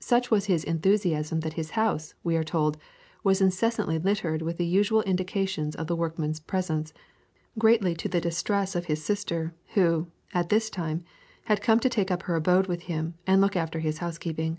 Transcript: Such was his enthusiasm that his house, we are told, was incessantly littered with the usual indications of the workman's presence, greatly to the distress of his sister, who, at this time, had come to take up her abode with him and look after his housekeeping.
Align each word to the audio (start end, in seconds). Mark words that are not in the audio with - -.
Such 0.00 0.32
was 0.32 0.46
his 0.46 0.64
enthusiasm 0.64 1.38
that 1.42 1.52
his 1.52 1.70
house, 1.78 2.14
we 2.24 2.34
are 2.34 2.42
told, 2.42 2.76
was 3.22 3.40
incessantly 3.40 4.00
littered 4.00 4.42
with 4.42 4.56
the 4.56 4.66
usual 4.66 5.02
indications 5.02 5.76
of 5.76 5.86
the 5.86 5.94
workman's 5.94 6.40
presence, 6.40 6.92
greatly 7.56 7.94
to 7.94 8.08
the 8.08 8.20
distress 8.20 8.74
of 8.74 8.86
his 8.86 9.04
sister, 9.04 9.54
who, 9.74 10.08
at 10.34 10.48
this 10.48 10.70
time, 10.70 11.04
had 11.44 11.62
come 11.62 11.78
to 11.78 11.88
take 11.88 12.10
up 12.10 12.24
her 12.24 12.34
abode 12.34 12.66
with 12.66 12.82
him 12.90 13.14
and 13.28 13.40
look 13.40 13.54
after 13.54 13.78
his 13.78 13.98
housekeeping. 13.98 14.58